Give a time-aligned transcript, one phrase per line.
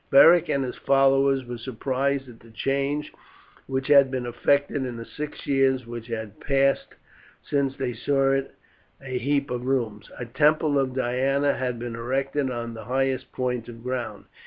[0.09, 3.13] Beric and his followers were surprised at the change
[3.67, 6.95] which had been effected in the six years which had passed
[7.47, 8.55] since they saw it
[8.99, 10.09] a heap of ruins.
[10.17, 14.25] A temple of Diana had been erected on the highest point of ground.